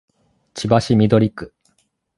[0.55, 1.53] 千葉市緑区